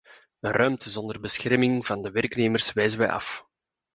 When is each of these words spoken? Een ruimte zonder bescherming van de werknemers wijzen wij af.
Een 0.39 0.51
ruimte 0.51 0.89
zonder 0.89 1.19
bescherming 1.19 1.85
van 1.85 2.01
de 2.01 2.11
werknemers 2.11 2.73
wijzen 2.73 2.99
wij 2.99 3.09
af. 3.11 3.45